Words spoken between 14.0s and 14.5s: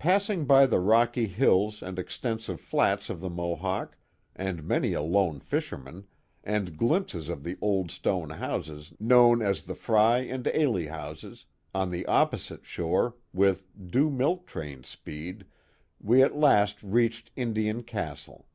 milk